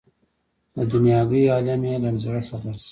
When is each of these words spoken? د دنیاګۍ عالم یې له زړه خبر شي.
د 0.75 0.77
دنیاګۍ 0.91 1.43
عالم 1.53 1.81
یې 1.89 1.95
له 2.03 2.09
زړه 2.23 2.41
خبر 2.49 2.73
شي. 2.77 2.79